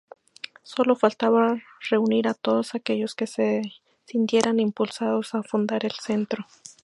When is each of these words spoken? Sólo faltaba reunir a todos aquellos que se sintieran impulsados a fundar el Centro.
Sólo 0.63 0.95
faltaba 0.95 1.61
reunir 1.87 2.27
a 2.27 2.33
todos 2.33 2.73
aquellos 2.73 3.13
que 3.13 3.27
se 3.27 3.61
sintieran 4.07 4.59
impulsados 4.59 5.35
a 5.35 5.43
fundar 5.43 5.85
el 5.85 5.91
Centro. 5.91 6.47